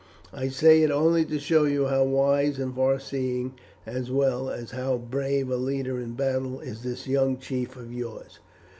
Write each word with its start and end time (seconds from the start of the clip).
I 0.33 0.47
say 0.47 0.81
it 0.81 0.89
only 0.89 1.25
to 1.25 1.37
show 1.37 1.65
you 1.65 1.85
how 1.85 2.03
wise 2.05 2.57
and 2.57 2.73
far 2.73 2.97
seeing 2.99 3.53
as 3.85 4.09
well 4.09 4.49
as 4.49 4.71
how 4.71 4.97
brave 4.97 5.51
a 5.51 5.57
leader 5.57 5.99
in 5.99 6.13
battle 6.13 6.59
is 6.59 6.81
this 6.81 7.05
young 7.05 7.37
chief 7.37 7.75
of 7.75 7.93
yours. 7.93 8.39